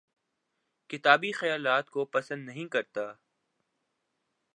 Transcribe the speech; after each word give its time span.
کتابی 0.89 1.31
خیالات 1.31 1.89
کو 1.89 2.05
پسند 2.05 2.45
نہیں 2.45 2.67
کرتا 2.67 3.05